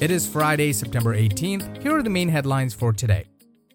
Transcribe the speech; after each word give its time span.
It 0.00 0.12
is 0.12 0.28
Friday, 0.28 0.72
September 0.72 1.16
18th. 1.16 1.82
Here 1.82 1.96
are 1.96 2.04
the 2.04 2.08
main 2.08 2.28
headlines 2.28 2.72
for 2.72 2.92
today. 2.92 3.24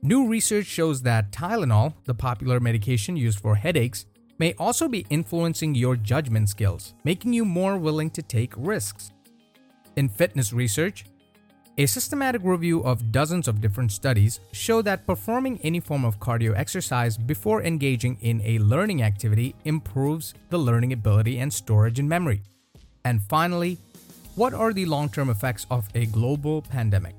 New 0.01 0.25
research 0.25 0.65
shows 0.65 1.01
that 1.01 1.33
Tylenol, 1.33 1.95
the 2.05 2.13
popular 2.13 2.61
medication 2.61 3.17
used 3.17 3.41
for 3.41 3.55
headaches, 3.55 4.05
may 4.39 4.53
also 4.53 4.87
be 4.87 5.05
influencing 5.09 5.75
your 5.75 5.97
judgment 5.97 6.47
skills, 6.47 6.93
making 7.03 7.33
you 7.33 7.43
more 7.43 7.77
willing 7.77 8.09
to 8.11 8.21
take 8.21 8.53
risks. 8.55 9.11
In 9.97 10.07
fitness 10.07 10.53
research, 10.53 11.03
a 11.77 11.85
systematic 11.85 12.41
review 12.45 12.81
of 12.85 13.11
dozens 13.11 13.49
of 13.49 13.59
different 13.59 13.91
studies 13.91 14.39
show 14.53 14.81
that 14.81 15.05
performing 15.05 15.59
any 15.61 15.81
form 15.81 16.05
of 16.05 16.21
cardio 16.21 16.55
exercise 16.55 17.17
before 17.17 17.63
engaging 17.63 18.17
in 18.21 18.41
a 18.45 18.59
learning 18.59 19.03
activity 19.03 19.55
improves 19.65 20.33
the 20.51 20.57
learning 20.57 20.93
ability 20.93 21.39
and 21.39 21.51
storage 21.51 21.99
in 21.99 22.07
memory. 22.07 22.41
And 23.03 23.21
finally, 23.23 23.77
what 24.35 24.53
are 24.53 24.73
the 24.73 24.85
long 24.85 25.09
term 25.09 25.29
effects 25.29 25.67
of 25.69 25.87
a 25.93 26.05
global 26.07 26.61
pandemic? 26.61 27.15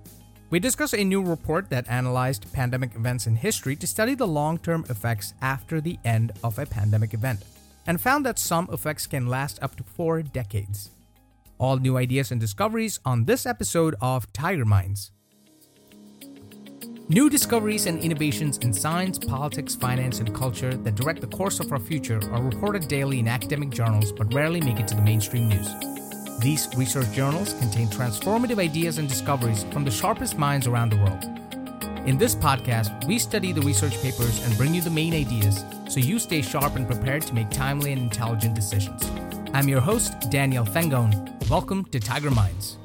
We 0.51 0.59
discuss 0.59 0.95
a 0.95 1.05
new 1.05 1.23
report 1.23 1.71
that 1.71 1.89
analyzed 1.89 2.53
pandemic 2.53 2.95
events 2.95 3.27
in 3.27 3.37
history 3.37 3.77
to 3.77 3.87
study 3.87 4.15
the 4.15 4.27
long 4.27 4.59
term 4.59 4.85
effects 4.89 5.35
after 5.41 5.81
the 5.81 5.99
end 6.05 6.33
of 6.43 6.59
a 6.59 6.67
pandemic 6.67 7.15
event, 7.15 7.45
and 7.87 8.01
found 8.01 8.27
that 8.27 8.39
some 8.39 8.69
effects 8.73 9.07
can 9.07 9.27
last 9.27 9.63
up 9.63 9.77
to 9.77 9.85
four 9.85 10.23
decades. 10.23 10.91
All 11.59 11.77
new 11.77 11.97
ideas 11.97 12.31
and 12.31 12.41
discoveries 12.41 12.99
on 13.05 13.25
this 13.25 13.47
episode 13.47 13.95
of 14.01 14.33
Tiger 14.33 14.65
Minds. 14.65 15.13
New 17.09 17.29
discoveries 17.29 17.87
and 17.87 18.01
innovations 18.01 18.59
in 18.59 18.73
science, 18.73 19.19
politics, 19.19 19.75
finance, 19.75 20.21
and 20.21 20.35
culture 20.35 20.75
that 20.75 20.95
direct 20.95 21.21
the 21.21 21.27
course 21.27 21.61
of 21.61 21.71
our 21.71 21.79
future 21.79 22.21
are 22.33 22.43
reported 22.43 22.89
daily 22.89 23.19
in 23.19 23.29
academic 23.29 23.71
journals 23.71 24.11
but 24.11 24.33
rarely 24.33 24.61
make 24.61 24.81
it 24.81 24.89
to 24.89 24.97
the 24.97 25.03
mainstream 25.03 25.49
news. 25.49 26.04
These 26.41 26.69
research 26.77 27.11
journals 27.13 27.53
contain 27.55 27.89
transformative 27.89 28.59
ideas 28.59 28.99
and 28.99 29.09
discoveries 29.09 29.65
from 29.73 29.85
the 29.85 29.91
sharpest 29.91 30.37
minds 30.37 30.67
around 30.67 30.91
the 30.91 30.97
world. 30.97 31.25
In 32.07 32.19
this 32.19 32.35
podcast, 32.35 33.07
we 33.07 33.19
study 33.19 33.53
the 33.53 33.63
research 33.63 33.95
papers 34.03 34.45
and 34.45 34.57
bring 34.59 34.75
you 34.75 34.83
the 34.83 34.91
main 34.91 35.15
ideas 35.15 35.65
so 35.89 36.01
you 36.01 36.19
stay 36.19 36.43
sharp 36.43 36.77
and 36.77 36.87
prepared 36.87 37.23
to 37.23 37.35
make 37.35 37.51
timely 37.51 37.93
and 37.93 38.03
intelligent 38.03 38.55
decisions. 38.55 39.09
I'm 39.55 39.69
your 39.69 39.81
host, 39.81 40.29
Daniel 40.31 40.65
Fengone. 40.65 41.49
Welcome 41.49 41.85
to 41.87 42.01
Tiger 42.01 42.31
Minds. 42.31 42.79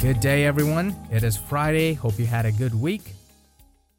Good 0.00 0.20
day, 0.20 0.44
everyone. 0.44 0.94
It 1.10 1.24
is 1.24 1.36
Friday. 1.36 1.94
Hope 1.94 2.18
you 2.18 2.26
had 2.26 2.44
a 2.44 2.52
good 2.52 2.74
week. 2.74 3.14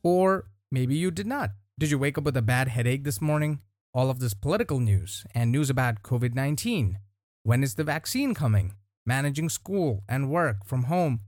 Or 0.04 0.45
Maybe 0.74 0.96
you 0.96 1.12
did 1.12 1.28
not. 1.28 1.52
Did 1.78 1.92
you 1.92 2.00
wake 2.00 2.18
up 2.18 2.24
with 2.24 2.36
a 2.36 2.42
bad 2.42 2.68
headache 2.68 3.04
this 3.04 3.22
morning? 3.22 3.60
All 3.94 4.10
of 4.10 4.18
this 4.18 4.34
political 4.34 4.80
news 4.80 5.24
and 5.36 5.52
news 5.52 5.70
about 5.70 6.02
COVID 6.02 6.34
19. 6.34 6.98
When 7.44 7.62
is 7.62 7.76
the 7.76 7.84
vaccine 7.84 8.34
coming? 8.34 8.74
Managing 9.06 9.50
school 9.50 10.04
and 10.10 10.32
work 10.32 10.66
from 10.66 10.86
home. 10.86 11.20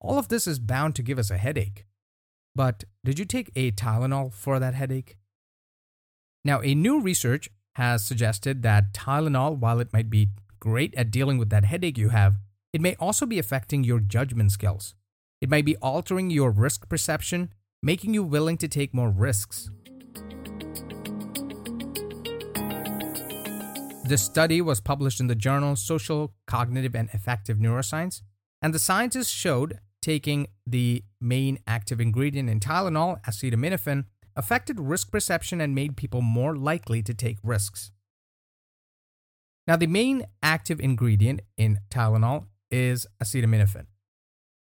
All 0.00 0.20
of 0.20 0.28
this 0.28 0.46
is 0.46 0.60
bound 0.60 0.94
to 0.94 1.02
give 1.02 1.18
us 1.18 1.32
a 1.32 1.36
headache. 1.36 1.84
But 2.54 2.84
did 3.04 3.18
you 3.18 3.24
take 3.24 3.50
a 3.56 3.72
Tylenol 3.72 4.32
for 4.32 4.60
that 4.60 4.74
headache? 4.74 5.16
Now, 6.44 6.62
a 6.62 6.72
new 6.72 7.00
research 7.00 7.48
has 7.74 8.06
suggested 8.06 8.62
that 8.62 8.94
Tylenol, 8.94 9.58
while 9.58 9.80
it 9.80 9.92
might 9.92 10.10
be 10.10 10.28
great 10.60 10.94
at 10.94 11.10
dealing 11.10 11.38
with 11.38 11.50
that 11.50 11.64
headache 11.64 11.98
you 11.98 12.10
have, 12.10 12.36
it 12.72 12.80
may 12.80 12.94
also 13.00 13.26
be 13.26 13.40
affecting 13.40 13.82
your 13.82 13.98
judgment 13.98 14.52
skills. 14.52 14.94
It 15.40 15.50
might 15.50 15.64
be 15.64 15.76
altering 15.78 16.30
your 16.30 16.52
risk 16.52 16.88
perception 16.88 17.52
making 17.82 18.14
you 18.14 18.22
willing 18.22 18.56
to 18.56 18.68
take 18.68 18.94
more 18.94 19.10
risks. 19.10 19.68
This 24.04 24.22
study 24.22 24.60
was 24.60 24.80
published 24.80 25.20
in 25.20 25.26
the 25.26 25.34
journal 25.34 25.74
Social, 25.74 26.34
Cognitive, 26.46 26.94
and 26.94 27.08
Affective 27.12 27.58
Neuroscience, 27.58 28.22
and 28.60 28.72
the 28.72 28.78
scientists 28.78 29.30
showed 29.30 29.78
taking 30.00 30.46
the 30.66 31.02
main 31.20 31.58
active 31.66 32.00
ingredient 32.00 32.48
in 32.48 32.60
Tylenol, 32.60 33.22
acetaminophen, 33.24 34.04
affected 34.36 34.78
risk 34.78 35.10
perception 35.10 35.60
and 35.60 35.74
made 35.74 35.96
people 35.96 36.20
more 36.20 36.56
likely 36.56 37.02
to 37.02 37.14
take 37.14 37.38
risks. 37.42 37.90
Now, 39.66 39.76
the 39.76 39.86
main 39.86 40.24
active 40.42 40.80
ingredient 40.80 41.42
in 41.56 41.80
Tylenol 41.90 42.46
is 42.70 43.06
acetaminophen. 43.22 43.86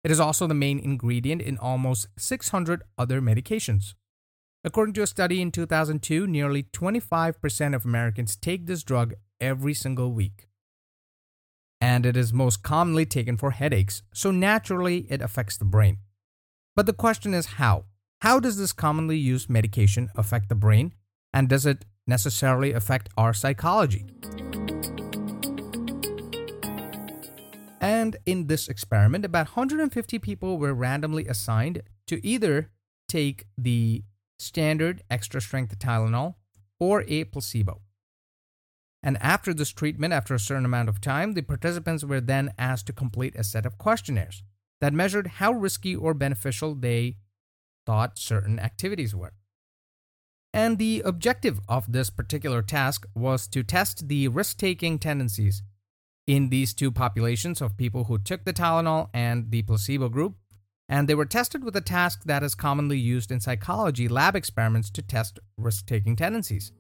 It 0.07 0.13
is 0.13 0.21
also 0.21 0.47
the 0.47 0.55
main 0.55 0.79
ingredient 0.79 1.43
in 1.43 1.59
almost 1.59 2.07
600 2.17 2.85
other 2.97 3.21
medications. 3.21 3.95
According 4.63 4.95
to 4.95 5.03
a 5.03 5.07
study 5.09 5.43
in 5.43 5.51
2002, 5.51 6.29
nearly 6.29 6.63
25% 6.63 7.75
of 7.75 7.85
Americans 7.85 8.37
take 8.37 8.67
this 8.67 8.85
drug 8.85 9.15
every 9.41 9.75
single 9.75 10.13
week. 10.13 10.47
And 11.81 12.07
it 12.07 12.17
is 12.17 12.33
most 12.33 12.63
commonly 12.63 13.05
taken 13.05 13.37
for 13.37 13.51
headaches, 13.51 14.03
so 14.15 14.31
naturally 14.31 15.09
it 15.11 15.21
affects 15.21 15.57
the 15.57 15.65
brain. 15.65 15.99
But 16.77 16.87
the 16.87 16.93
question 16.93 17.35
is 17.35 17.57
how? 17.59 17.87
How 18.21 18.39
does 18.39 18.59
this 18.59 18.73
commonly 18.73 19.19
used 19.19 19.51
medication 19.51 20.11
affect 20.15 20.49
the 20.49 20.55
brain? 20.55 20.95
And 21.35 21.49
does 21.49 21.67
it 21.67 21.85
necessarily 22.07 22.73
affect 22.73 23.09
our 23.17 23.35
psychology? 23.35 24.07
And 27.81 28.17
in 28.25 28.47
this 28.47 28.69
experiment, 28.69 29.25
about 29.25 29.49
150 29.49 30.19
people 30.19 30.59
were 30.59 30.75
randomly 30.75 31.27
assigned 31.27 31.83
to 32.07 32.25
either 32.27 32.71
take 33.09 33.47
the 33.57 34.03
standard 34.39 35.03
extra 35.11 35.41
strength 35.41 35.79
Tylenol 35.79 36.35
or 36.81 37.05
a 37.07 37.25
placebo. 37.25 37.81
And 39.03 39.19
after 39.21 39.55
this 39.55 39.71
treatment, 39.71 40.13
after 40.13 40.35
a 40.35 40.41
certain 40.41 40.65
amount 40.65 40.89
of 40.89 41.01
time, 41.01 41.35
the 41.35 41.43
participants 41.43 42.05
were 42.05 42.21
then 42.21 42.53
asked 42.59 42.87
to 42.87 42.93
complete 42.93 43.37
a 43.37 43.45
set 43.45 43.65
of 43.67 43.79
questionnaires 43.79 44.43
that 44.81 44.93
measured 44.93 45.27
how 45.27 45.53
risky 45.53 45.95
or 45.95 46.13
beneficial 46.13 46.75
they 46.75 47.17
thought 47.87 48.19
certain 48.19 48.59
activities 48.59 49.15
were. 49.15 49.33
And 50.53 50.79
the 50.79 51.03
objective 51.05 51.61
of 51.69 51.93
this 51.93 52.11
particular 52.11 52.63
task 52.63 53.07
was 53.15 53.47
to 53.49 53.63
test 53.63 54.09
the 54.09 54.29
risk 54.29 54.59
taking 54.59 54.99
tendencies 54.99 55.63
in 56.27 56.49
these 56.49 56.75
two 56.75 56.91
populations 56.91 57.63
of 57.63 57.77
people 57.77 58.05
who 58.05 58.19
took 58.19 58.45
the 58.45 58.53
Tylenol 58.53 59.09
and 59.15 59.51
the 59.51 59.63
placebo 59.63 60.09
group, 60.09 60.35
and 60.89 61.09
they 61.09 61.15
were 61.15 61.25
tested 61.25 61.65
with 61.65 61.77
a 61.77 61.81
task 61.81 62.23
that 62.25 62.43
is 62.43 62.55
commonly 62.55 62.99
used 62.99 63.31
in 63.31 63.41
psychology 63.41 64.09
lab 64.09 64.35
experiments 64.35 64.91
to 64.91 65.03
test 65.03 65.39
risk 65.57 65.87
taking 65.87 66.17
tendencies. 66.17 66.73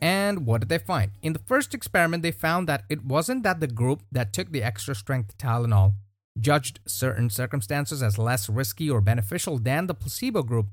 And 0.00 0.46
what 0.46 0.60
did 0.60 0.68
they 0.68 0.78
find? 0.78 1.12
In 1.22 1.32
the 1.32 1.40
first 1.40 1.74
experiment, 1.74 2.22
they 2.22 2.30
found 2.30 2.68
that 2.68 2.84
it 2.88 3.04
wasn't 3.04 3.42
that 3.42 3.60
the 3.60 3.66
group 3.66 4.02
that 4.12 4.32
took 4.32 4.52
the 4.52 4.62
extra 4.62 4.94
strength 4.94 5.36
Tylenol 5.38 5.94
judged 6.38 6.78
certain 6.86 7.28
circumstances 7.30 8.02
as 8.02 8.16
less 8.16 8.48
risky 8.48 8.88
or 8.88 9.00
beneficial 9.00 9.58
than 9.58 9.86
the 9.86 9.94
placebo 9.94 10.42
group, 10.42 10.66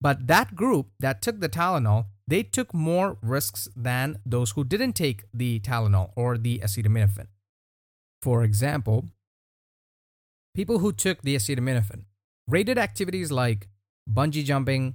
but 0.00 0.28
that 0.28 0.54
group 0.54 0.90
that 1.00 1.20
took 1.20 1.40
the 1.40 1.48
Tylenol 1.48 2.06
they 2.28 2.42
took 2.42 2.74
more 2.74 3.16
risks 3.22 3.68
than 3.74 4.18
those 4.26 4.50
who 4.50 4.62
didn't 4.62 4.92
take 4.92 5.24
the 5.32 5.60
Tylenol 5.60 6.12
or 6.14 6.36
the 6.36 6.58
acetaminophen. 6.58 7.28
For 8.20 8.44
example, 8.44 9.06
people 10.54 10.80
who 10.80 10.92
took 10.92 11.22
the 11.22 11.34
acetaminophen 11.34 12.04
rated 12.46 12.76
activities 12.76 13.32
like 13.32 13.68
bungee 14.10 14.44
jumping, 14.44 14.94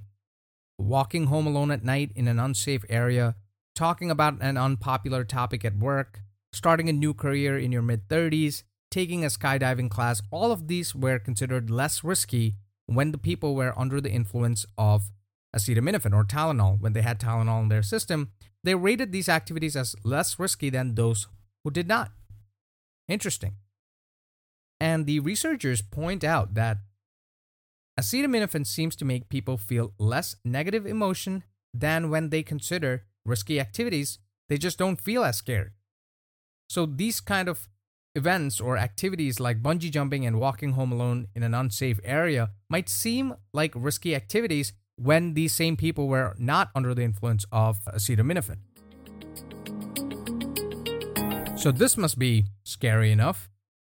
walking 0.78 1.26
home 1.26 1.46
alone 1.48 1.72
at 1.72 1.84
night 1.84 2.12
in 2.14 2.28
an 2.28 2.38
unsafe 2.38 2.84
area, 2.88 3.34
talking 3.74 4.12
about 4.12 4.40
an 4.40 4.56
unpopular 4.56 5.24
topic 5.24 5.64
at 5.64 5.76
work, 5.76 6.20
starting 6.52 6.88
a 6.88 6.92
new 6.92 7.12
career 7.12 7.58
in 7.58 7.72
your 7.72 7.82
mid 7.82 8.08
30s, 8.08 8.62
taking 8.92 9.24
a 9.24 9.28
skydiving 9.28 9.90
class, 9.90 10.22
all 10.30 10.52
of 10.52 10.68
these 10.68 10.94
were 10.94 11.18
considered 11.18 11.68
less 11.68 12.04
risky 12.04 12.54
when 12.86 13.10
the 13.10 13.18
people 13.18 13.56
were 13.56 13.76
under 13.76 14.00
the 14.00 14.10
influence 14.10 14.64
of 14.78 15.10
acetaminophen 15.54 16.14
or 16.14 16.24
Tylenol 16.24 16.80
when 16.80 16.92
they 16.92 17.02
had 17.02 17.20
Tylenol 17.20 17.62
in 17.62 17.68
their 17.68 17.82
system, 17.82 18.30
they 18.62 18.74
rated 18.74 19.12
these 19.12 19.28
activities 19.28 19.76
as 19.76 19.94
less 20.04 20.38
risky 20.38 20.70
than 20.70 20.94
those 20.94 21.28
who 21.62 21.70
did 21.70 21.88
not. 21.88 22.12
Interesting. 23.08 23.54
And 24.80 25.06
the 25.06 25.20
researchers 25.20 25.82
point 25.82 26.24
out 26.24 26.54
that 26.54 26.78
acetaminophen 27.98 28.66
seems 28.66 28.96
to 28.96 29.04
make 29.04 29.28
people 29.28 29.56
feel 29.56 29.92
less 29.98 30.36
negative 30.44 30.86
emotion 30.86 31.44
than 31.72 32.10
when 32.10 32.30
they 32.30 32.42
consider 32.42 33.04
risky 33.24 33.60
activities. 33.60 34.18
They 34.48 34.58
just 34.58 34.78
don't 34.78 35.00
feel 35.00 35.24
as 35.24 35.36
scared. 35.36 35.72
So 36.68 36.86
these 36.86 37.20
kind 37.20 37.48
of 37.48 37.68
events 38.14 38.60
or 38.60 38.76
activities 38.76 39.40
like 39.40 39.62
bungee 39.62 39.90
jumping 39.90 40.24
and 40.24 40.38
walking 40.38 40.72
home 40.72 40.92
alone 40.92 41.26
in 41.34 41.42
an 41.42 41.54
unsafe 41.54 41.98
area 42.04 42.50
might 42.70 42.88
seem 42.88 43.34
like 43.52 43.72
risky 43.74 44.14
activities, 44.14 44.72
when 44.96 45.34
these 45.34 45.52
same 45.52 45.76
people 45.76 46.08
were 46.08 46.34
not 46.38 46.70
under 46.74 46.94
the 46.94 47.02
influence 47.02 47.44
of 47.50 47.84
acetaminophen. 47.86 48.58
So 51.58 51.72
this 51.72 51.96
must 51.96 52.18
be 52.18 52.46
scary 52.62 53.10
enough, 53.10 53.48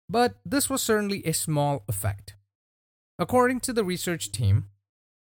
but 0.10 0.36
this 0.46 0.70
was 0.70 0.82
certainly 0.82 1.26
a 1.26 1.34
small 1.34 1.84
effect. 1.88 2.36
According 3.20 3.60
to 3.62 3.74
the 3.74 3.84
research 3.84 4.32
team, 4.32 4.70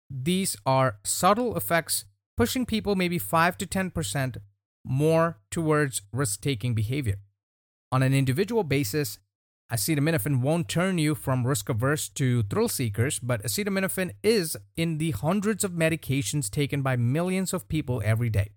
these 0.09 0.55
are 0.65 0.97
subtle 1.03 1.57
effects 1.57 2.05
pushing 2.37 2.65
people 2.65 2.95
maybe 2.95 3.17
5 3.17 3.57
to 3.57 3.65
10% 3.65 4.37
more 4.85 5.39
towards 5.49 6.01
risk 6.11 6.41
taking 6.41 6.73
behavior. 6.73 7.19
On 7.91 8.01
an 8.01 8.13
individual 8.13 8.63
basis, 8.63 9.19
acetaminophen 9.71 10.41
won't 10.41 10.67
turn 10.67 10.97
you 10.97 11.15
from 11.15 11.47
risk 11.47 11.69
averse 11.69 12.09
to 12.09 12.43
thrill 12.43 12.67
seekers, 12.67 13.19
but 13.19 13.43
acetaminophen 13.43 14.11
is 14.21 14.57
in 14.75 14.97
the 14.97 15.11
hundreds 15.11 15.63
of 15.63 15.71
medications 15.71 16.49
taken 16.49 16.81
by 16.81 16.95
millions 16.95 17.53
of 17.53 17.67
people 17.67 18.01
every 18.03 18.29
day. 18.29 18.51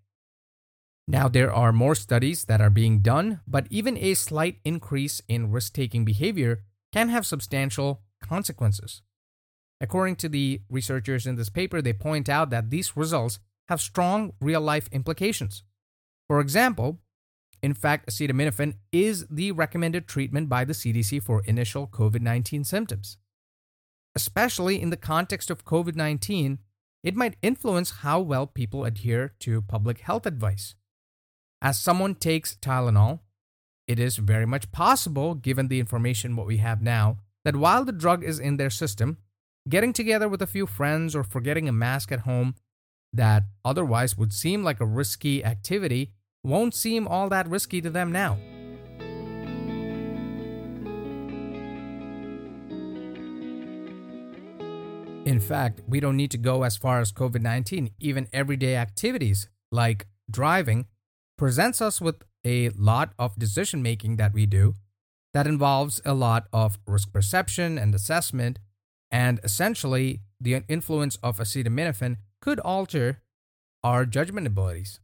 Now, 1.06 1.28
there 1.28 1.52
are 1.52 1.72
more 1.72 1.94
studies 1.94 2.46
that 2.46 2.61
are 2.61 2.70
being 2.70 3.00
done, 3.00 3.40
but 3.46 3.66
even 3.70 3.96
a 3.99 4.14
slight 4.14 4.58
increase 4.64 5.20
in 5.28 5.50
risk 5.50 5.75
taking 5.75 6.05
behavior 6.05 6.64
can 6.93 7.11
have 7.11 7.26
substantial 7.26 8.02
consequences. 8.22 9.02
According 9.81 10.17
to 10.17 10.28
the 10.28 10.62
researchers 10.70 11.26
in 11.26 11.37
this 11.37 11.50
paper, 11.50 11.82
they 11.82 11.93
point 11.93 12.28
out 12.28 12.50
that 12.50 12.70
these 12.70 12.96
results 12.96 13.38
have 13.69 13.81
strong 13.81 14.32
real 14.40 14.60
life 14.60 14.88
implications. 14.93 15.62
For 16.26 16.40
example, 16.40 17.00
in 17.64 17.72
fact, 17.72 18.11
acetaminophen 18.11 18.75
is 18.93 19.26
the 19.31 19.50
recommended 19.50 20.06
treatment 20.06 20.50
by 20.50 20.66
the 20.66 20.75
CDC 20.75 21.22
for 21.22 21.43
initial 21.46 21.87
COVID 21.87 22.20
19 22.20 22.62
symptoms. 22.62 23.16
Especially 24.14 24.82
in 24.82 24.90
the 24.90 24.99
context 24.99 25.49
of 25.49 25.64
COVID 25.64 25.96
19, 25.96 26.58
it 27.02 27.16
might 27.16 27.37
influence 27.40 28.02
how 28.02 28.20
well 28.20 28.46
people 28.46 28.84
adhere 28.84 29.32
to 29.40 29.62
public 29.62 30.00
health 30.00 30.26
advice. 30.26 30.75
As 31.62 31.81
someone 31.81 32.14
takes 32.16 32.55
Tylenol, 32.56 33.20
it 33.88 33.99
is 33.99 34.19
very 34.19 34.46
much 34.46 34.70
possible, 34.70 35.34
given 35.34 35.69
the 35.69 35.81
information 35.81 36.37
what 36.37 36.46
we 36.46 36.58
have 36.58 36.82
now, 36.82 37.17
that 37.46 37.56
while 37.56 37.82
the 37.82 37.93
drug 37.93 38.22
is 38.22 38.38
in 38.38 38.58
their 38.58 38.69
system, 38.69 39.17
getting 39.70 39.94
together 39.94 40.28
with 40.28 40.43
a 40.43 40.46
few 40.46 40.67
friends 40.67 41.17
or 41.17 41.25
forgetting 41.25 41.67
a 41.67 41.72
mask 41.72 42.12
at 42.12 42.20
home 42.20 42.56
that 43.10 43.44
otherwise 43.64 44.19
would 44.19 44.34
seem 44.34 44.62
like 44.62 44.81
a 44.81 44.87
risky 45.00 45.43
activity 45.43 46.12
won't 46.44 46.75
seem 46.75 47.08
all 47.08 47.29
that 47.31 47.49
risky 47.49 47.81
to 47.81 47.91
them 47.91 48.12
now. 48.12 48.38
In 55.25 55.41
fact, 55.41 55.81
we 55.88 56.00
don't 56.00 56.17
need 56.17 56.31
to 56.32 56.38
go 56.38 56.62
as 56.62 56.76
far 56.76 57.00
as 57.00 57.11
COVID 57.11 57.41
19. 57.41 57.91
Even 57.99 58.29
everyday 58.32 58.76
activities 58.76 59.49
like 59.73 60.06
driving 60.31 60.87
presents 61.38 61.81
us 61.81 62.00
with 62.00 62.23
a 62.44 62.69
lot 62.70 63.14
of 63.19 63.38
decision 63.38 63.82
making 63.82 64.17
that 64.17 64.35
we 64.35 64.44
do 64.44 64.75
that 65.32 65.46
involves 65.46 66.00
a 66.05 66.14
lot 66.14 66.46
of 66.52 66.79
risk 66.87 67.12
perception 67.12 67.79
and 67.79 67.94
assessment, 67.94 68.58
and 69.11 69.41
essentially, 69.43 70.20
the 70.41 70.62
influence 70.69 71.17
of 71.23 71.38
acetaminophen 71.38 72.17
could 72.41 72.61
alter 72.61 73.23
our 73.82 74.06
judgment 74.06 74.46
abilities. 74.46 75.00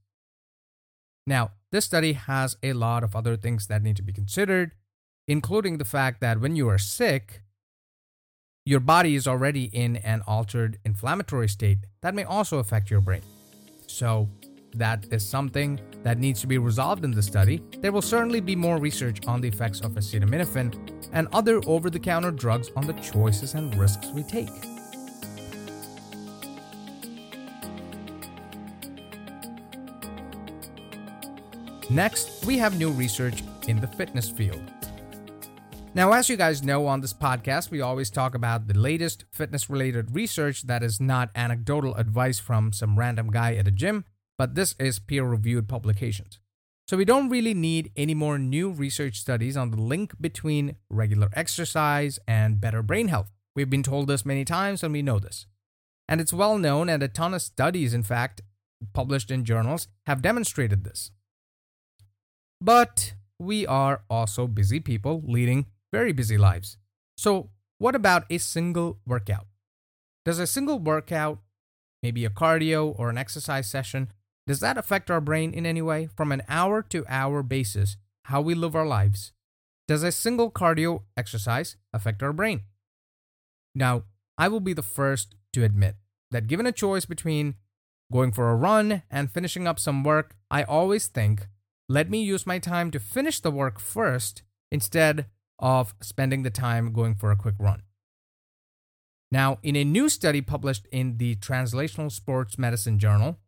Now, 1.31 1.53
this 1.71 1.85
study 1.85 2.15
has 2.15 2.57
a 2.61 2.73
lot 2.73 3.05
of 3.05 3.15
other 3.15 3.37
things 3.37 3.69
that 3.69 3.85
need 3.85 3.95
to 3.97 4.03
be 4.03 4.13
considered, 4.13 4.73
including 5.29 5.79
the 5.79 5.85
fact 5.85 6.21
that 6.21 6.41
when 6.41 6.57
you 6.57 6.69
are 6.69 6.77
sick, 6.77 7.43
your 8.67 8.81
body 8.81 9.15
is 9.15 9.29
already 9.29 9.67
in 9.67 9.95
an 9.99 10.23
altered 10.27 10.81
inflammatory 10.85 11.49
state 11.49 11.79
that 12.03 12.17
may 12.17 12.25
also 12.25 12.59
affect 12.59 12.91
your 12.91 13.01
brain. 13.01 13.23
So, 13.87 14.29
that 14.75 15.07
is 15.13 15.25
something 15.25 15.81
that 16.03 16.19
needs 16.19 16.41
to 16.41 16.49
be 16.49 16.59
resolved 16.59 17.05
in 17.05 17.13
the 17.13 17.23
study. 17.23 17.63
There 17.79 17.93
will 17.93 18.03
certainly 18.03 18.41
be 18.41 18.57
more 18.57 18.79
research 18.79 19.25
on 19.29 19.41
the 19.41 19.49
effects 19.49 19.81
of 19.83 19.93
acetaminophen 19.93 20.69
and 21.13 21.29
other 21.33 21.61
over 21.67 21.91
the 21.91 22.01
counter 22.01 22.33
drugs 22.33 22.71
on 22.75 22.89
the 22.89 22.95
choices 22.95 23.55
and 23.55 23.73
risks 23.77 24.09
we 24.09 24.25
take. 24.25 24.70
Next, 31.91 32.45
we 32.47 32.57
have 32.59 32.79
new 32.79 32.91
research 32.91 33.43
in 33.69 33.81
the 33.81 33.87
fitness 33.87 34.31
field. 34.31 34.63
Now, 35.93 36.13
as 36.13 36.29
you 36.29 36.37
guys 36.37 36.63
know 36.63 36.87
on 36.87 37.01
this 37.01 37.13
podcast, 37.13 37.71
we 37.71 37.81
always 37.81 38.11
talk 38.11 38.35
about 38.35 38.69
the 38.69 38.79
latest 38.79 39.25
fitness 39.33 39.69
related 39.69 40.15
research 40.15 40.63
that 40.63 40.85
is 40.85 41.01
not 41.01 41.31
anecdotal 41.35 41.97
advice 41.97 42.39
from 42.39 42.73
some 42.73 42.99
random 42.99 43.31
guy 43.31 43.57
at 43.57 43.67
a 43.67 43.73
gym 43.73 44.05
but 44.41 44.55
this 44.55 44.75
is 44.79 44.99
peer 44.99 45.23
reviewed 45.23 45.69
publications. 45.69 46.39
So 46.89 46.97
we 46.97 47.05
don't 47.05 47.29
really 47.29 47.53
need 47.53 47.93
any 47.95 48.15
more 48.15 48.39
new 48.39 48.71
research 48.71 49.21
studies 49.21 49.55
on 49.55 49.71
the 49.71 49.77
link 49.77 50.15
between 50.19 50.77
regular 50.89 51.29
exercise 51.35 52.19
and 52.27 52.59
better 52.59 52.83
brain 52.83 53.09
health. 53.09 53.31
We've 53.55 53.69
been 53.69 53.83
told 53.83 54.07
this 54.07 54.25
many 54.25 54.47
times 54.47 54.83
and 54.83 54.95
we 54.95 55.03
know 55.03 55.19
this. 55.19 55.45
And 56.09 56.23
it's 56.23 56.33
well 56.33 56.57
known, 56.57 56.89
and 56.89 57.03
a 57.03 57.09
ton 57.09 57.35
of 57.35 57.43
studies, 57.43 57.93
in 57.93 58.03
fact, 58.03 58.41
published 58.95 59.31
in 59.31 59.45
journals, 59.45 59.89
have 60.07 60.23
demonstrated 60.23 60.85
this. 60.85 61.11
But 62.61 63.15
we 63.39 63.67
are 63.67 64.03
also 64.11 64.47
busy 64.47 64.81
people 64.81 65.23
leading 65.27 65.67
very 65.93 66.13
busy 66.13 66.37
lives. 66.37 66.77
So, 67.17 67.51
what 67.79 67.95
about 67.95 68.25
a 68.31 68.39
single 68.39 68.99
workout? 69.07 69.47
Does 70.25 70.39
a 70.39 70.47
single 70.47 70.79
workout, 70.79 71.39
maybe 72.03 72.25
a 72.25 72.31
cardio 72.31 72.95
or 72.99 73.09
an 73.09 73.17
exercise 73.17 73.69
session, 73.69 74.13
does 74.47 74.61
that 74.61 74.77
affect 74.77 75.11
our 75.11 75.21
brain 75.21 75.55
in 75.55 75.65
any 75.65 75.81
way 75.81 76.09
from 76.17 76.33
an 76.33 76.43
hour 76.49 76.83
to 76.83 77.05
hour 77.09 77.43
basis, 77.43 77.97
how 78.25 78.41
we 78.41 78.55
live 78.55 78.77
our 78.77 78.87
lives? 78.87 79.33
Does 79.89 80.03
a 80.03 80.13
single 80.13 80.51
cardio 80.51 81.03
exercise 81.17 81.77
affect 81.93 82.23
our 82.23 82.33
brain? 82.33 82.63
Now, 83.75 84.05
I 84.37 84.49
will 84.49 84.61
be 84.61 84.73
the 84.73 84.83
first 84.83 85.35
to 85.53 85.65
admit 85.65 85.97
that 86.31 86.47
given 86.47 86.67
a 86.67 86.73
choice 86.73 87.05
between 87.07 87.55
going 88.13 88.33
for 88.33 88.51
a 88.51 88.57
run 88.57 89.03
and 89.11 89.31
finishing 89.31 89.67
up 89.67 89.79
some 89.79 90.05
work, 90.05 90.37
I 90.51 90.63
always 90.63 91.07
think, 91.07 91.47
let 91.91 92.09
me 92.09 92.23
use 92.23 92.47
my 92.47 92.61
time 92.61 92.93
to 92.93 93.01
finish 93.01 93.41
the 93.41 93.51
work 93.51 93.81
first 93.81 94.45
instead 94.71 95.27
of 95.59 95.93
spending 96.01 96.45
the 96.45 96.51
time 96.51 96.93
going 96.93 97.17
for 97.17 97.33
a 97.33 97.37
quick 97.37 97.57
run. 97.59 97.83
Now, 99.33 99.59
in 99.65 99.75
a 99.75 99.83
new 99.83 100.09
study 100.09 100.41
published 100.41 100.87
in 100.93 101.17
the 101.17 101.35
Translational 101.35 102.13
Sports 102.13 102.57
Medicine 102.57 103.01
Journal, 103.01 103.41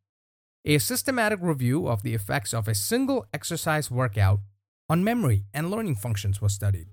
a 0.65 0.79
systematic 0.79 1.39
review 1.41 1.87
of 1.87 2.03
the 2.03 2.15
effects 2.15 2.53
of 2.53 2.67
a 2.67 2.75
single 2.75 3.25
exercise 3.33 3.93
workout 3.93 4.41
on 4.89 5.05
memory 5.05 5.44
and 5.55 5.71
learning 5.71 5.94
functions 5.94 6.43
was 6.43 6.53
studied. 6.53 6.89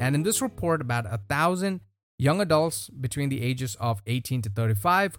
And 0.00 0.16
in 0.16 0.24
this 0.24 0.42
report, 0.42 0.80
about 0.80 1.06
a 1.06 1.20
thousand 1.28 1.82
young 2.24 2.40
adults 2.40 2.88
between 2.88 3.28
the 3.28 3.42
ages 3.42 3.76
of 3.76 4.02
18 4.06 4.42
to 4.42 4.50
35 4.50 5.18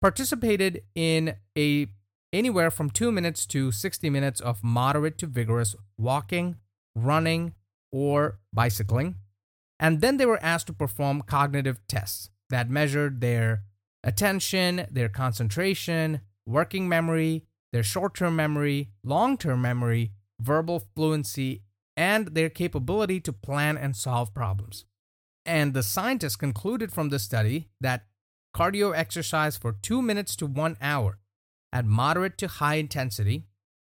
participated 0.00 0.82
in 0.94 1.34
a 1.58 1.88
anywhere 2.32 2.70
from 2.70 2.90
2 2.90 3.10
minutes 3.10 3.46
to 3.46 3.72
60 3.72 4.10
minutes 4.10 4.40
of 4.40 4.62
moderate 4.62 5.16
to 5.18 5.26
vigorous 5.26 5.74
walking, 5.98 6.56
running, 6.94 7.54
or 7.92 8.38
bicycling 8.52 9.16
and 9.78 10.00
then 10.00 10.16
they 10.16 10.26
were 10.26 10.42
asked 10.42 10.66
to 10.68 10.72
perform 10.72 11.22
cognitive 11.22 11.78
tests 11.86 12.30
that 12.48 12.70
measured 12.70 13.20
their 13.20 13.62
attention, 14.02 14.86
their 14.90 15.08
concentration, 15.08 16.20
working 16.46 16.88
memory, 16.88 17.44
their 17.72 17.82
short 17.82 18.14
term 18.14 18.36
memory, 18.36 18.90
long 19.04 19.36
term 19.36 19.60
memory, 19.60 20.12
verbal 20.40 20.82
fluency, 20.94 21.62
and 21.96 22.28
their 22.28 22.48
capability 22.48 23.20
to 23.20 23.32
plan 23.32 23.76
and 23.76 23.96
solve 23.96 24.32
problems. 24.34 24.84
And 25.46 25.74
the 25.74 25.84
scientists 25.84 26.34
concluded 26.34 26.92
from 26.92 27.08
the 27.08 27.20
study 27.20 27.68
that 27.80 28.06
cardio 28.54 28.92
exercise 28.94 29.56
for 29.56 29.76
two 29.80 30.02
minutes 30.02 30.34
to 30.36 30.46
one 30.46 30.76
hour 30.82 31.18
at 31.72 31.86
moderate 31.86 32.36
to 32.38 32.48
high 32.48 32.74
intensity 32.74 33.44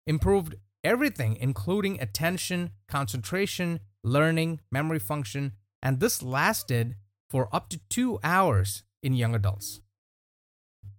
improved 0.06 0.56
everything, 0.84 1.36
including 1.36 2.00
attention, 2.00 2.72
concentration, 2.88 3.80
learning, 4.04 4.60
memory 4.72 5.00
function, 5.00 5.54
and 5.82 6.00
this 6.00 6.22
lasted 6.22 6.96
for 7.30 7.50
up 7.52 7.70
to 7.70 7.80
two 7.90 8.20
hours 8.24 8.84
in 9.02 9.14
young 9.14 9.34
adults. 9.34 9.82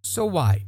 So, 0.03 0.27
why? 0.27 0.67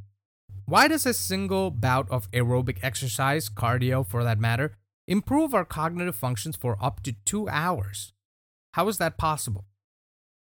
Why 0.67 0.87
does 0.87 1.05
a 1.05 1.15
single 1.15 1.73
bout 1.73 2.09
of 2.11 2.31
aerobic 2.31 2.79
exercise, 2.83 3.49
cardio 3.49 4.07
for 4.07 4.23
that 4.23 4.39
matter, 4.39 4.77
improve 5.09 5.53
our 5.53 5.65
cognitive 5.65 6.15
functions 6.15 6.55
for 6.55 6.77
up 6.81 7.03
to 7.03 7.15
two 7.25 7.49
hours? 7.49 8.13
How 8.75 8.87
is 8.87 8.99
that 8.99 9.19
possible? 9.19 9.65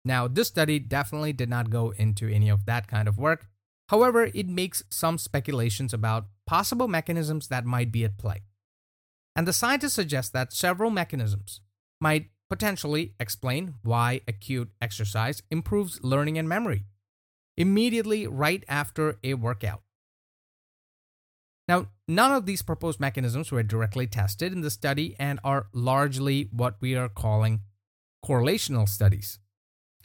Now, 0.04 0.28
this 0.28 0.48
study 0.48 0.78
definitely 0.78 1.32
did 1.32 1.48
not 1.48 1.70
go 1.70 1.90
into 1.90 2.28
any 2.28 2.48
of 2.48 2.64
that 2.66 2.88
kind 2.88 3.06
of 3.06 3.18
work. 3.18 3.46
However, 3.88 4.30
it 4.32 4.48
makes 4.48 4.82
some 4.88 5.18
speculations 5.18 5.92
about 5.92 6.26
possible 6.46 6.88
mechanisms 6.88 7.48
that 7.48 7.64
might 7.64 7.92
be 7.92 8.04
at 8.04 8.18
play. 8.18 8.42
And 9.36 9.46
the 9.46 9.52
scientists 9.52 9.94
suggest 9.94 10.32
that 10.32 10.52
several 10.52 10.90
mechanisms 10.90 11.60
might 12.00 12.30
potentially 12.48 13.14
explain 13.20 13.74
why 13.82 14.20
acute 14.26 14.70
exercise 14.80 15.42
improves 15.50 16.02
learning 16.02 16.38
and 16.38 16.48
memory 16.48 16.84
immediately 17.56 18.26
right 18.26 18.64
after 18.68 19.18
a 19.22 19.34
workout. 19.34 19.82
Now, 21.68 21.88
none 22.08 22.32
of 22.32 22.46
these 22.46 22.62
proposed 22.62 22.98
mechanisms 22.98 23.52
were 23.52 23.62
directly 23.62 24.06
tested 24.06 24.52
in 24.52 24.62
the 24.62 24.70
study 24.70 25.14
and 25.18 25.38
are 25.44 25.66
largely 25.72 26.48
what 26.52 26.76
we 26.80 26.96
are 26.96 27.08
calling 27.08 27.60
correlational 28.24 28.88
studies. 28.88 29.38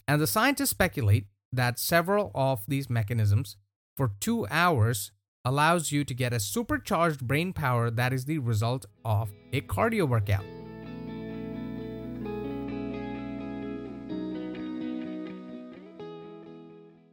And 0.07 0.21
the 0.21 0.27
scientists 0.27 0.69
speculate 0.69 1.27
that 1.51 1.79
several 1.79 2.31
of 2.35 2.63
these 2.67 2.89
mechanisms 2.89 3.57
for 3.97 4.11
two 4.19 4.45
hours 4.49 5.11
allows 5.43 5.91
you 5.91 6.03
to 6.03 6.13
get 6.13 6.33
a 6.33 6.39
supercharged 6.39 7.25
brain 7.25 7.53
power 7.53 7.89
that 7.89 8.13
is 8.13 8.25
the 8.25 8.39
result 8.39 8.85
of 9.03 9.31
a 9.53 9.61
cardio 9.61 10.07
workout. 10.07 10.43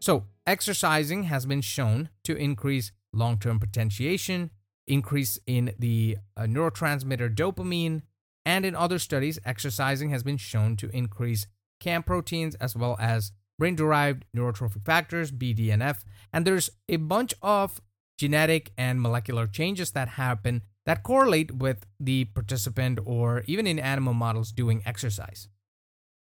So, 0.00 0.24
exercising 0.46 1.24
has 1.24 1.46
been 1.46 1.60
shown 1.60 2.08
to 2.24 2.34
increase 2.34 2.90
long 3.12 3.38
term 3.38 3.60
potentiation, 3.60 4.50
increase 4.88 5.38
in 5.46 5.74
the 5.78 6.18
uh, 6.36 6.42
neurotransmitter 6.42 7.34
dopamine, 7.34 8.02
and 8.44 8.66
in 8.66 8.74
other 8.74 8.98
studies, 8.98 9.38
exercising 9.44 10.10
has 10.10 10.24
been 10.24 10.38
shown 10.38 10.76
to 10.78 10.88
increase 10.90 11.46
CAM 11.82 12.02
proteins 12.02 12.54
as 12.56 12.74
well 12.74 12.96
as 12.98 13.32
brain 13.58 13.76
derived 13.76 14.24
neurotrophic 14.34 14.84
factors, 14.84 15.30
BDNF. 15.30 16.04
And 16.32 16.46
there's 16.46 16.70
a 16.88 16.96
bunch 16.96 17.34
of 17.42 17.80
genetic 18.18 18.72
and 18.78 19.02
molecular 19.02 19.46
changes 19.46 19.90
that 19.92 20.10
happen 20.10 20.62
that 20.86 21.02
correlate 21.02 21.52
with 21.52 21.86
the 22.00 22.24
participant 22.26 22.98
or 23.04 23.42
even 23.46 23.66
in 23.66 23.78
animal 23.78 24.14
models 24.14 24.52
doing 24.52 24.82
exercise. 24.84 25.48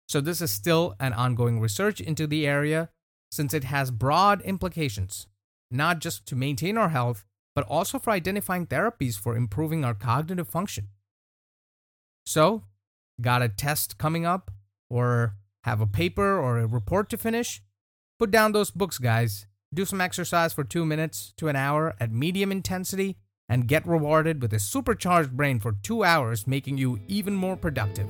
So, 0.08 0.20
this 0.20 0.42
is 0.42 0.50
still 0.50 0.94
an 1.00 1.12
ongoing 1.14 1.60
research 1.60 2.00
into 2.00 2.26
the 2.26 2.46
area, 2.46 2.90
since 3.30 3.54
it 3.54 3.64
has 3.64 3.90
broad 3.90 4.42
implications, 4.42 5.26
not 5.70 6.00
just 6.00 6.26
to 6.26 6.36
maintain 6.36 6.76
our 6.76 6.90
health, 6.90 7.24
but 7.54 7.64
also 7.66 7.98
for 7.98 8.10
identifying 8.10 8.66
therapies 8.66 9.18
for 9.18 9.36
improving 9.36 9.84
our 9.84 9.94
cognitive 9.94 10.48
function. 10.48 10.88
So, 12.26 12.64
got 13.20 13.42
a 13.42 13.48
test 13.48 13.96
coming 13.96 14.26
up, 14.26 14.50
or 14.90 15.36
have 15.64 15.80
a 15.80 15.86
paper 15.86 16.38
or 16.38 16.58
a 16.58 16.66
report 16.66 17.08
to 17.10 17.18
finish? 17.18 17.62
Put 18.18 18.30
down 18.30 18.52
those 18.52 18.70
books, 18.70 18.98
guys. 18.98 19.46
Do 19.72 19.84
some 19.84 20.00
exercise 20.00 20.52
for 20.52 20.64
two 20.64 20.84
minutes 20.84 21.32
to 21.38 21.48
an 21.48 21.56
hour 21.56 21.94
at 21.98 22.12
medium 22.12 22.52
intensity 22.52 23.16
and 23.48 23.68
get 23.68 23.86
rewarded 23.86 24.42
with 24.42 24.52
a 24.52 24.58
supercharged 24.58 25.36
brain 25.36 25.60
for 25.60 25.72
two 25.82 26.04
hours, 26.04 26.46
making 26.46 26.78
you 26.78 27.00
even 27.08 27.34
more 27.34 27.56
productive. 27.56 28.08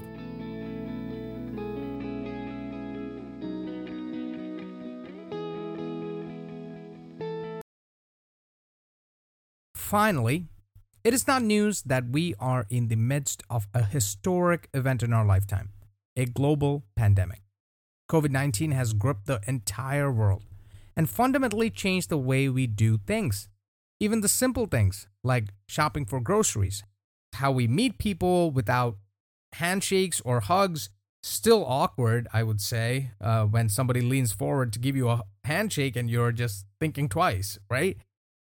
Finally, 9.75 10.47
it 11.05 11.13
is 11.13 11.27
not 11.27 11.43
news 11.43 11.83
that 11.83 12.09
we 12.09 12.35
are 12.41 12.67
in 12.71 12.89
the 12.89 12.97
midst 12.97 13.43
of 13.51 13.67
a 13.75 13.83
historic 13.83 14.69
event 14.73 15.03
in 15.03 15.13
our 15.13 15.27
lifetime 15.27 15.69
a 16.17 16.27
global 16.27 16.85
pandemic. 16.97 17.43
COVID 18.11 18.31
19 18.31 18.73
has 18.73 18.93
gripped 18.93 19.27
the 19.27 19.41
entire 19.47 20.11
world 20.13 20.43
and 20.97 21.09
fundamentally 21.09 21.71
changed 21.71 22.09
the 22.11 22.19
way 22.19 22.49
we 22.49 22.67
do 22.67 22.99
things. 22.99 23.49
Even 24.01 24.21
the 24.21 24.29
simple 24.29 24.67
things 24.67 25.07
like 25.25 25.49
shopping 25.67 26.05
for 26.05 26.21
groceries, 26.21 26.83
how 27.35 27.51
we 27.53 27.67
meet 27.67 27.99
people 27.99 28.51
without 28.51 28.97
handshakes 29.55 30.21
or 30.25 30.41
hugs, 30.41 30.91
still 31.23 31.65
awkward, 31.67 32.27
I 32.33 32.43
would 32.43 32.61
say, 32.61 33.13
uh, 33.21 33.45
when 33.45 33.69
somebody 33.69 34.01
leans 34.01 34.33
forward 34.33 34.73
to 34.73 34.79
give 34.79 34.97
you 34.97 35.09
a 35.09 35.23
handshake 35.45 35.97
and 35.97 36.11
you're 36.11 36.33
just 36.33 36.67
thinking 36.81 37.09
twice, 37.09 37.59
right? 37.71 37.97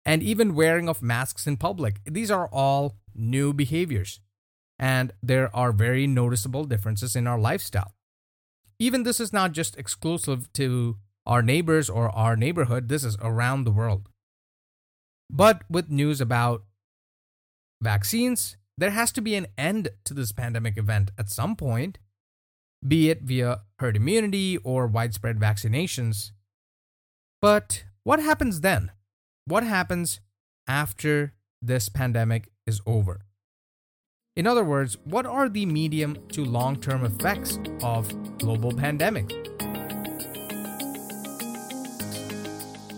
and 0.09 0.23
even 0.23 0.55
wearing 0.55 0.89
of 0.89 1.03
masks 1.03 1.45
in 1.45 1.57
public. 1.57 2.01
These 2.05 2.31
are 2.31 2.47
all 2.47 2.95
new 3.13 3.53
behaviors, 3.53 4.19
and 4.79 5.11
there 5.21 5.53
are 5.55 5.71
very 5.71 6.07
noticeable 6.07 6.63
differences 6.63 7.15
in 7.15 7.27
our 7.27 7.39
lifestyle. 7.39 7.93
Even 8.79 9.03
this 9.03 9.19
is 9.19 9.33
not 9.33 9.51
just 9.51 9.77
exclusive 9.77 10.51
to 10.53 10.97
our 11.25 11.41
neighbors 11.41 11.89
or 11.89 12.09
our 12.09 12.35
neighborhood, 12.35 12.87
this 12.87 13.03
is 13.03 13.17
around 13.21 13.63
the 13.65 13.71
world. 13.71 14.07
But 15.29 15.63
with 15.69 15.89
news 15.89 16.21
about 16.21 16.63
vaccines, 17.81 18.57
there 18.77 18.91
has 18.91 19.11
to 19.11 19.21
be 19.21 19.35
an 19.35 19.47
end 19.57 19.89
to 20.05 20.13
this 20.13 20.31
pandemic 20.31 20.77
event 20.77 21.11
at 21.17 21.29
some 21.29 21.55
point, 21.55 21.99
be 22.87 23.09
it 23.09 23.23
via 23.23 23.61
herd 23.79 23.97
immunity 23.97 24.57
or 24.57 24.87
widespread 24.87 25.37
vaccinations. 25.37 26.31
But 27.41 27.83
what 28.03 28.21
happens 28.21 28.61
then? 28.61 28.91
what 29.49 29.63
happens 29.63 30.19
after 30.67 31.33
this 31.61 31.89
pandemic 31.89 32.49
is 32.67 32.81
over? 32.85 33.21
In 34.35 34.47
other 34.47 34.63
words, 34.63 34.97
what 35.03 35.25
are 35.25 35.49
the 35.49 35.65
medium 35.65 36.17
to 36.29 36.45
long 36.45 36.79
term 36.79 37.03
effects 37.03 37.59
of 37.81 38.37
global 38.37 38.71
pandemic? 38.71 39.29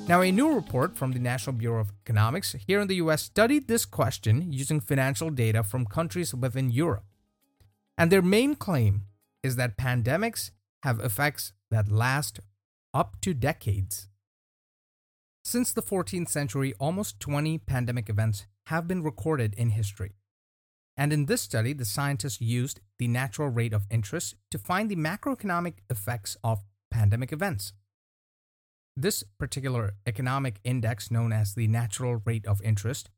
Now, 0.08 0.22
a 0.22 0.32
new 0.32 0.54
report 0.54 0.98
from 0.98 1.14
the 1.14 1.20
National 1.20 1.56
Bureau 1.56 1.80
of 1.80 1.94
Economics 2.04 2.56
here 2.68 2.82
in 2.82 2.88
the 2.88 2.96
US 2.96 3.22
studied 3.22 3.68
this 3.68 3.86
question 3.86 4.52
using 4.52 4.82
financial 4.82 5.30
data 5.30 5.64
from 5.64 5.86
countries 5.86 6.36
within 6.36 6.70
Europe. 6.70 7.06
And 7.98 8.12
their 8.12 8.22
main 8.22 8.56
claim 8.56 9.04
is 9.42 9.56
that 9.56 9.78
pandemics 9.78 10.52
have 10.84 11.00
effects 11.00 11.54
that 11.70 11.90
last 11.90 12.40
up 12.94 13.22
to 13.22 13.34
decades. 13.34 14.10
Since 15.44 15.72
the 15.72 15.82
14th 15.82 16.30
century, 16.30 16.74
almost 16.80 17.20
20 17.20 17.60
pandemic 17.60 18.10
events 18.10 18.48
have 18.66 18.88
been 18.88 19.02
recorded 19.04 19.54
in 19.56 19.70
history. 19.70 20.14
And 20.98 21.14
in 21.14 21.26
this 21.26 21.42
study, 21.42 21.74
the 21.74 21.86
scientists 21.86 22.42
used 22.42 22.80
the 23.00 23.08
natural 23.08 23.50
rate 23.50 23.74
of 23.74 23.88
interest 23.90 24.36
to 24.52 24.58
find 24.58 24.90
the 24.90 24.96
macroeconomic 24.96 25.76
effects 25.90 26.38
of 26.44 26.64
pandemic 26.92 27.32
events. 27.32 27.74
This 28.96 29.24
particular 29.40 29.94
economic 30.06 30.60
index, 30.64 31.10
known 31.10 31.32
as 31.32 31.56
the 31.56 31.68
natural 31.68 32.22
rate 32.26 32.46
of 32.46 32.62
interest, 32.62 33.10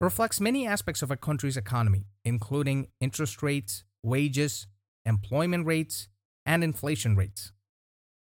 reflects 0.00 0.40
many 0.40 0.66
aspects 0.66 1.02
of 1.02 1.10
a 1.10 1.16
country's 1.16 1.56
economy, 1.56 2.06
including 2.24 2.86
interest 3.00 3.42
rates, 3.42 3.82
wages, 4.02 4.68
employment 5.04 5.66
rates, 5.66 6.08
and 6.46 6.62
inflation 6.62 7.16
rates. 7.16 7.52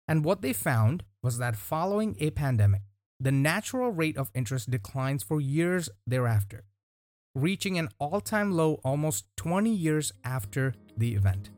And 0.08 0.24
what 0.24 0.42
they 0.42 0.54
found 0.54 1.04
was 1.22 1.38
that 1.38 1.58
following 1.58 2.16
a 2.20 2.32
pandemic, 2.32 2.82
the 3.20 3.32
natural 3.32 3.92
rate 3.92 4.18
of 4.18 4.32
interest 4.34 4.72
declines 4.72 5.22
for 5.22 5.42
years 5.42 5.90
thereafter, 6.08 6.64
reaching 7.42 7.78
an 7.78 7.90
all 8.00 8.22
time 8.22 8.52
low 8.52 8.80
almost 8.84 9.26
20 9.38 9.70
years 9.72 10.12
after 10.24 10.74
the 10.98 11.16
event. 11.16 11.50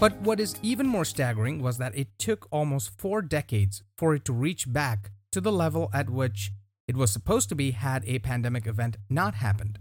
But 0.00 0.18
what 0.22 0.40
is 0.40 0.56
even 0.62 0.86
more 0.86 1.04
staggering 1.04 1.60
was 1.60 1.76
that 1.76 1.94
it 1.94 2.08
took 2.18 2.48
almost 2.50 2.98
four 2.98 3.20
decades 3.20 3.82
for 3.98 4.14
it 4.14 4.24
to 4.24 4.32
reach 4.32 4.72
back 4.72 5.10
to 5.30 5.42
the 5.42 5.52
level 5.52 5.90
at 5.92 6.08
which 6.08 6.52
it 6.88 6.96
was 6.96 7.12
supposed 7.12 7.50
to 7.50 7.54
be 7.54 7.72
had 7.72 8.02
a 8.06 8.18
pandemic 8.20 8.66
event 8.66 8.96
not 9.10 9.34
happened. 9.34 9.79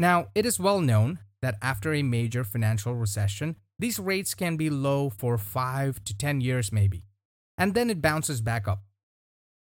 Now, 0.00 0.28
it 0.36 0.46
is 0.46 0.60
well 0.60 0.80
known 0.80 1.18
that 1.42 1.58
after 1.60 1.92
a 1.92 2.04
major 2.04 2.44
financial 2.44 2.94
recession, 2.94 3.56
these 3.80 3.98
rates 3.98 4.32
can 4.34 4.56
be 4.56 4.70
low 4.70 5.10
for 5.10 5.36
5 5.36 6.04
to 6.04 6.16
10 6.16 6.40
years, 6.40 6.72
maybe, 6.72 7.02
and 7.56 7.74
then 7.74 7.90
it 7.90 8.00
bounces 8.00 8.40
back 8.40 8.68
up. 8.68 8.84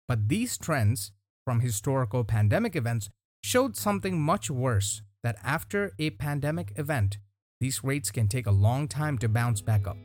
But 0.08 0.30
these 0.30 0.58
trends 0.58 1.12
from 1.44 1.62
historical 1.62 2.24
pandemic 2.24 2.76
events 2.76 3.10
showed 3.44 3.76
something 3.76 4.22
much 4.22 4.52
worse 4.52 5.02
that 5.24 5.38
after 5.44 5.94
a 5.98 6.12
pandemic 6.12 6.72
event, 6.76 7.18
these 7.60 7.84
rates 7.84 8.12
can 8.12 8.28
take 8.28 8.46
a 8.46 8.52
long 8.52 8.88
time 8.88 9.18
to 9.18 9.28
bounce 9.28 9.62
back 9.62 9.88
up. 9.88 9.98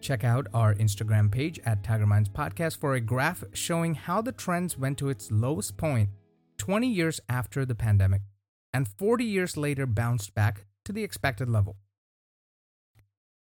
Check 0.00 0.22
out 0.24 0.46
our 0.54 0.74
Instagram 0.74 1.30
page 1.30 1.60
at 1.64 1.82
Tiger 1.82 2.06
Minds 2.06 2.28
Podcast 2.28 2.78
for 2.78 2.94
a 2.94 3.00
graph 3.00 3.42
showing 3.52 3.94
how 3.94 4.20
the 4.20 4.32
trends 4.32 4.78
went 4.78 4.98
to 4.98 5.08
its 5.08 5.30
lowest 5.30 5.76
point 5.76 6.10
20 6.58 6.88
years 6.88 7.20
after 7.28 7.64
the 7.64 7.74
pandemic 7.74 8.22
and 8.72 8.88
40 8.88 9.24
years 9.24 9.56
later 9.56 9.86
bounced 9.86 10.34
back 10.34 10.66
to 10.84 10.92
the 10.92 11.04
expected 11.04 11.48
level. 11.48 11.76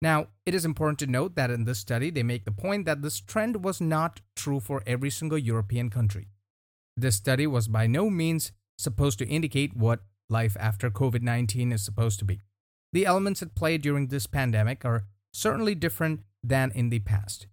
Now, 0.00 0.28
it 0.46 0.54
is 0.54 0.64
important 0.64 0.98
to 1.00 1.06
note 1.06 1.34
that 1.34 1.50
in 1.50 1.64
this 1.64 1.80
study, 1.80 2.10
they 2.10 2.22
make 2.22 2.44
the 2.44 2.52
point 2.52 2.84
that 2.87 3.02
this 3.02 3.20
trend 3.20 3.64
was 3.64 3.80
not 3.80 4.20
true 4.37 4.60
for 4.60 4.82
every 4.87 5.10
single 5.10 5.38
European 5.38 5.90
country. 5.90 6.28
This 6.96 7.16
study 7.16 7.46
was 7.46 7.68
by 7.68 7.87
no 7.87 8.08
means 8.08 8.52
supposed 8.76 9.18
to 9.18 9.26
indicate 9.26 9.76
what 9.76 10.00
life 10.30 10.56
after 10.60 10.90
COVID 10.90 11.22
19 11.22 11.72
is 11.72 11.84
supposed 11.84 12.18
to 12.20 12.25
be. 12.25 12.40
The 12.92 13.06
elements 13.06 13.42
at 13.42 13.54
play 13.54 13.76
during 13.76 14.06
this 14.06 14.26
pandemic 14.26 14.84
are 14.84 15.04
certainly 15.32 15.75
different 15.75 16.20
than 16.42 16.70
in 16.72 16.90
the 16.90 17.00
past. 17.00 17.46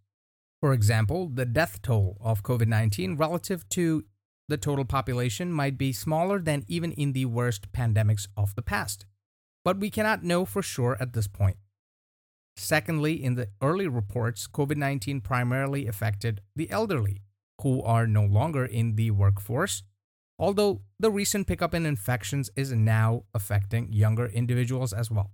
For 0.62 0.72
example, 0.74 1.30
the 1.34 1.46
death 1.46 1.82
toll 1.82 2.18
of 2.22 2.44
COVID 2.44 2.68
19 2.68 3.18
relative 3.18 3.68
to 3.70 4.04
the 4.48 4.58
total 4.58 4.86
population 4.86 5.52
might 5.52 5.78
be 5.78 5.92
smaller 5.92 6.40
than 6.40 6.66
even 6.68 6.92
in 6.92 7.14
the 7.14 7.26
worst 7.26 7.72
pandemics 7.72 8.28
of 8.38 8.56
the 8.56 8.62
past. 8.62 9.06
But 9.64 9.80
we 9.80 9.90
cannot 9.90 10.24
know 10.24 10.46
for 10.46 10.62
sure 10.62 10.98
at 11.00 11.14
this 11.14 11.28
point. 11.28 11.58
Secondly, 12.58 13.22
in 13.22 13.36
the 13.36 13.50
early 13.62 13.88
reports, 13.88 14.48
COVID 14.48 14.78
19 14.78 15.22
primarily 15.22 15.88
affected 15.88 16.42
the 16.56 16.70
elderly, 16.70 17.22
who 17.62 17.82
are 17.82 18.08
no 18.08 18.24
longer 18.24 18.66
in 18.66 18.96
the 18.96 19.12
workforce, 19.12 19.84
although 20.38 20.82
the 21.00 21.12
recent 21.12 21.48
pickup 21.48 21.74
in 21.74 21.86
infections 21.86 22.50
is 22.56 22.72
now 22.72 23.24
affecting 23.34 23.92
younger 23.92 24.28
individuals 24.28 24.94
as 24.94 25.10
well. 25.10 25.32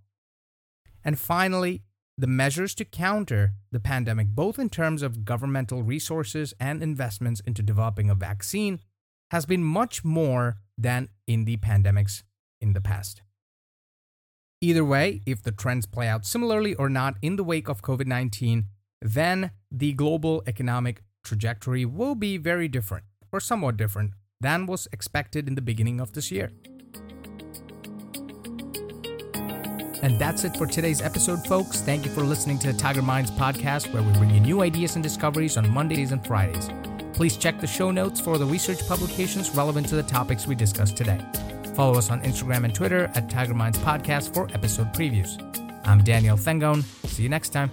And 1.03 1.19
finally, 1.19 1.83
the 2.17 2.27
measures 2.27 2.75
to 2.75 2.85
counter 2.85 3.53
the 3.71 3.79
pandemic, 3.79 4.27
both 4.29 4.59
in 4.59 4.69
terms 4.69 5.01
of 5.01 5.25
governmental 5.25 5.81
resources 5.81 6.53
and 6.59 6.83
investments 6.83 7.41
into 7.41 7.63
developing 7.63 8.09
a 8.09 8.15
vaccine, 8.15 8.79
has 9.31 9.45
been 9.45 9.63
much 9.63 10.03
more 10.03 10.57
than 10.77 11.07
in 11.25 11.45
the 11.45 11.55
pandemics 11.57 12.23
in 12.59 12.73
the 12.73 12.81
past. 12.81 13.21
Either 14.59 14.83
way, 14.83 15.21
if 15.25 15.41
the 15.41 15.53
trends 15.53 15.85
play 15.85 16.07
out 16.07 16.25
similarly 16.25 16.75
or 16.75 16.89
not 16.89 17.15
in 17.21 17.37
the 17.37 17.43
wake 17.43 17.69
of 17.69 17.81
COVID 17.81 18.05
19, 18.05 18.65
then 19.01 19.51
the 19.71 19.93
global 19.93 20.43
economic 20.45 21.01
trajectory 21.23 21.85
will 21.85 22.13
be 22.13 22.37
very 22.37 22.67
different, 22.67 23.05
or 23.31 23.39
somewhat 23.39 23.77
different, 23.77 24.11
than 24.41 24.65
was 24.65 24.87
expected 24.91 25.47
in 25.47 25.55
the 25.55 25.61
beginning 25.61 26.01
of 26.01 26.11
this 26.11 26.29
year. 26.29 26.51
And 30.03 30.19
that's 30.19 30.43
it 30.43 30.57
for 30.57 30.67
today's 30.67 31.01
episode, 31.01 31.45
folks. 31.47 31.79
Thank 31.81 32.05
you 32.05 32.11
for 32.11 32.21
listening 32.21 32.59
to 32.59 32.71
the 32.71 32.77
Tiger 32.77 33.01
Minds 33.01 33.31
podcast, 33.31 33.93
where 33.93 34.03
we 34.03 34.11
bring 34.13 34.31
you 34.31 34.41
new 34.41 34.61
ideas 34.61 34.95
and 34.95 35.03
discoveries 35.03 35.57
on 35.57 35.69
Mondays 35.69 36.11
and 36.11 36.25
Fridays. 36.25 36.69
Please 37.13 37.37
check 37.37 37.59
the 37.59 37.67
show 37.67 37.91
notes 37.91 38.19
for 38.19 38.37
the 38.37 38.45
research 38.45 38.87
publications 38.87 39.49
relevant 39.51 39.87
to 39.89 39.95
the 39.95 40.03
topics 40.03 40.47
we 40.47 40.55
discussed 40.55 40.97
today. 40.97 41.19
Follow 41.75 41.97
us 41.97 42.09
on 42.09 42.21
Instagram 42.21 42.65
and 42.65 42.73
Twitter 42.75 43.11
at 43.15 43.29
Tiger 43.29 43.53
Minds 43.53 43.77
Podcast 43.79 44.33
for 44.33 44.47
episode 44.53 44.93
previews. 44.93 45.37
I'm 45.85 46.03
Daniel 46.03 46.37
Thengone. 46.37 46.83
See 47.07 47.23
you 47.23 47.29
next 47.29 47.49
time. 47.49 47.71